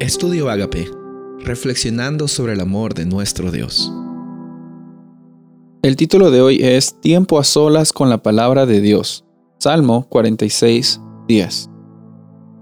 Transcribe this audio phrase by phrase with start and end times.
[0.00, 0.90] Estudio Agape,
[1.40, 3.92] reflexionando sobre el amor de nuestro Dios.
[5.82, 9.26] El título de hoy es Tiempo a solas con la palabra de Dios.
[9.58, 11.68] Salmo 46, 10.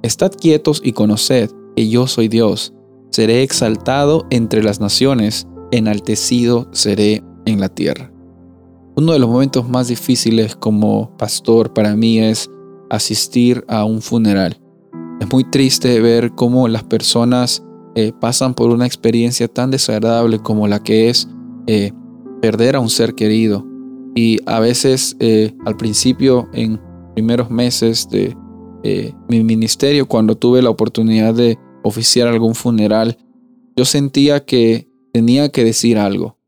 [0.02, 2.74] Estad quietos y conoced que yo soy Dios.
[3.12, 8.10] Seré exaltado entre las naciones, enaltecido seré en la tierra.
[8.96, 12.50] Uno de los momentos más difíciles como pastor para mí es
[12.90, 14.60] asistir a un funeral.
[15.20, 17.64] Es muy triste ver cómo las personas
[17.94, 21.28] eh, pasan por una experiencia tan desagradable como la que es
[21.66, 21.92] eh,
[22.40, 23.66] perder a un ser querido.
[24.14, 26.80] Y a veces eh, al principio, en
[27.14, 28.36] primeros meses de
[29.28, 33.18] mi ministerio, cuando tuve la oportunidad de oficiar algún funeral,
[33.76, 36.38] yo sentía que tenía que decir algo.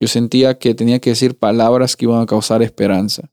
[0.00, 3.30] Yo sentía que tenía que decir palabras que iban a causar esperanza.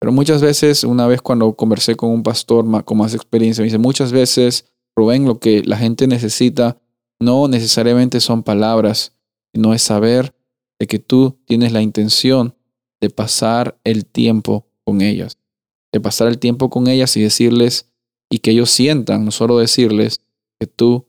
[0.00, 3.78] Pero muchas veces, una vez cuando conversé con un pastor con más experiencia, me dice,
[3.78, 6.78] muchas veces, Rubén, lo que la gente necesita
[7.20, 9.16] no necesariamente son palabras,
[9.54, 10.34] sino es saber
[10.78, 12.54] de que tú tienes la intención
[13.00, 15.38] de pasar el tiempo con ellas,
[15.92, 17.90] de pasar el tiempo con ellas y decirles,
[18.30, 20.20] y que ellos sientan, no solo decirles,
[20.58, 21.08] que tú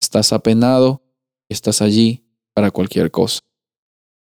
[0.00, 1.02] estás apenado
[1.48, 3.40] estás allí para cualquier cosa.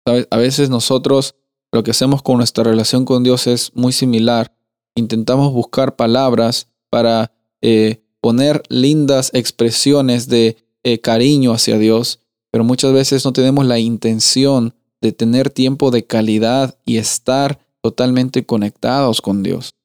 [0.06, 1.36] A veces nosotros
[1.78, 4.52] lo que hacemos con nuestra relación con Dios es muy similar.
[4.96, 12.20] Intentamos buscar palabras para eh, poner lindas expresiones de eh, cariño hacia Dios,
[12.50, 18.44] pero muchas veces no tenemos la intención de tener tiempo de calidad y estar totalmente
[18.44, 19.76] conectados con Dios.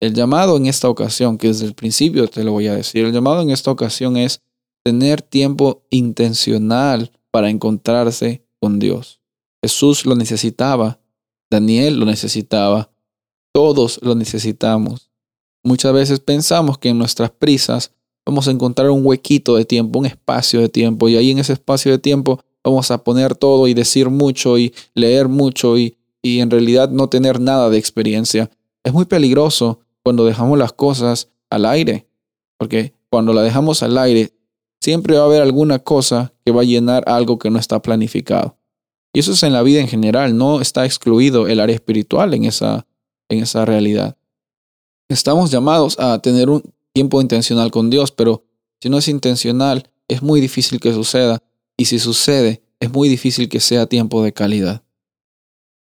[0.00, 3.12] El llamado en esta ocasión, que desde el principio te lo voy a decir, el
[3.12, 4.40] llamado en esta ocasión es
[4.82, 9.20] tener tiempo intencional para encontrarse con Dios.
[9.62, 11.03] Jesús lo necesitaba
[11.54, 12.90] Daniel lo necesitaba.
[13.52, 15.10] Todos lo necesitamos.
[15.62, 17.92] Muchas veces pensamos que en nuestras prisas
[18.26, 21.52] vamos a encontrar un huequito de tiempo, un espacio de tiempo, y ahí en ese
[21.52, 26.40] espacio de tiempo vamos a poner todo y decir mucho y leer mucho y, y
[26.40, 28.50] en realidad no tener nada de experiencia.
[28.82, 32.08] Es muy peligroso cuando dejamos las cosas al aire,
[32.58, 34.32] porque cuando la dejamos al aire,
[34.80, 38.56] siempre va a haber alguna cosa que va a llenar algo que no está planificado.
[39.14, 42.44] Y eso es en la vida en general, no está excluido el área espiritual en
[42.44, 42.84] esa,
[43.28, 44.16] en esa realidad.
[45.08, 48.44] Estamos llamados a tener un tiempo intencional con Dios, pero
[48.80, 51.40] si no es intencional, es muy difícil que suceda.
[51.76, 54.82] Y si sucede, es muy difícil que sea tiempo de calidad.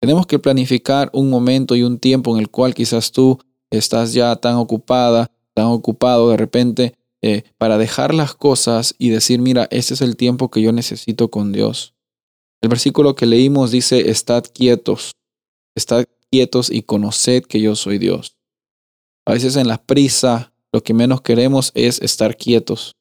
[0.01, 4.37] Tenemos que planificar un momento y un tiempo en el cual quizás tú estás ya
[4.37, 9.95] tan ocupada, tan ocupado de repente, eh, para dejar las cosas y decir, mira, este
[9.95, 11.95] es el tiempo que yo necesito con Dios.
[12.61, 15.13] El versículo que leímos dice, estad quietos,
[15.77, 18.37] estad quietos y conoced que yo soy Dios.
[19.27, 22.97] A veces en la prisa lo que menos queremos es estar quietos.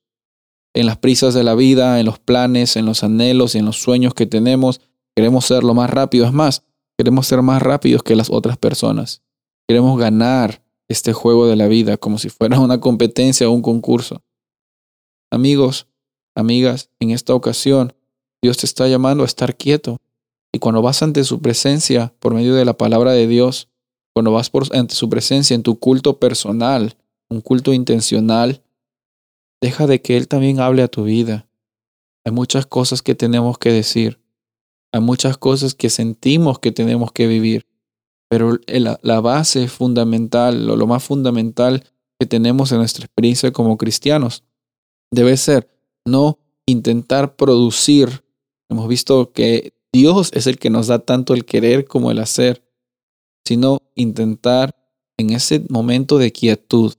[0.76, 3.82] En las prisas de la vida, en los planes, en los anhelos y en los
[3.82, 4.82] sueños que tenemos,
[5.16, 6.26] queremos ser lo más rápido.
[6.26, 6.64] Es más,
[6.98, 9.24] queremos ser más rápidos que las otras personas.
[9.68, 14.22] Queremos ganar este juego de la vida como si fuera una competencia o un concurso.
[15.32, 15.88] Amigos,
[16.36, 17.94] amigas, en esta ocasión
[18.48, 19.98] Dios te está llamando a estar quieto.
[20.54, 23.68] Y cuando vas ante su presencia por medio de la palabra de Dios,
[24.16, 26.96] cuando vas ante su presencia en tu culto personal,
[27.30, 28.64] un culto intencional,
[29.62, 31.50] deja de que Él también hable a tu vida.
[32.26, 34.18] Hay muchas cosas que tenemos que decir.
[34.94, 37.68] Hay muchas cosas que sentimos que tenemos que vivir.
[38.30, 41.84] Pero la base fundamental, lo más fundamental
[42.18, 44.46] que tenemos en nuestra experiencia como cristianos,
[45.12, 45.70] debe ser
[46.06, 48.24] no intentar producir
[48.70, 52.64] Hemos visto que Dios es el que nos da tanto el querer como el hacer,
[53.46, 54.76] sino intentar
[55.18, 56.94] en ese momento de quietud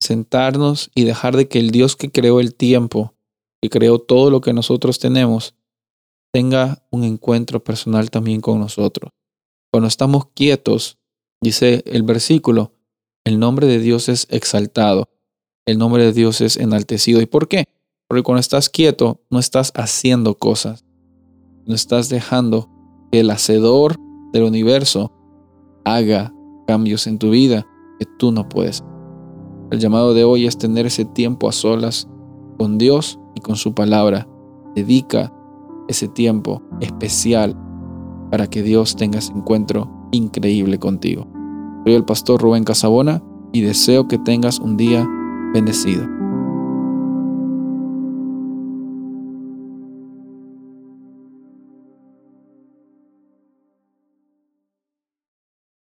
[0.00, 3.14] sentarnos y dejar de que el Dios que creó el tiempo,
[3.60, 5.54] que creó todo lo que nosotros tenemos,
[6.32, 9.12] tenga un encuentro personal también con nosotros.
[9.70, 10.98] Cuando estamos quietos,
[11.42, 12.72] dice el versículo,
[13.24, 15.10] el nombre de Dios es exaltado,
[15.66, 17.20] el nombre de Dios es enaltecido.
[17.20, 17.68] ¿Y por qué?
[18.10, 20.84] Porque cuando estás quieto, no estás haciendo cosas.
[21.64, 22.68] No estás dejando
[23.12, 24.00] que el hacedor
[24.32, 25.12] del universo
[25.84, 26.34] haga
[26.66, 27.68] cambios en tu vida
[28.00, 28.82] que tú no puedes.
[29.70, 32.08] El llamado de hoy es tener ese tiempo a solas
[32.58, 34.26] con Dios y con su palabra.
[34.74, 35.32] Dedica
[35.86, 37.56] ese tiempo especial
[38.28, 41.28] para que Dios tenga ese encuentro increíble contigo.
[41.84, 43.22] Soy el pastor Rubén Casabona
[43.52, 45.08] y deseo que tengas un día
[45.54, 46.19] bendecido.